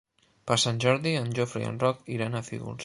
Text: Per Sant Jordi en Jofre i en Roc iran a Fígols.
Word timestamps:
Per 0.51 0.57
Sant 0.63 0.79
Jordi 0.85 1.13
en 1.21 1.31
Jofre 1.41 1.63
i 1.65 1.71
en 1.73 1.81
Roc 1.87 2.05
iran 2.19 2.39
a 2.39 2.45
Fígols. 2.51 2.79